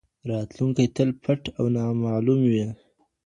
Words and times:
راتلونکی 0.29 0.85
تل 0.95 1.09
پټ 1.23 1.41
او 1.57 1.65
نامعلوم 1.75 2.39
وي. 2.51 2.67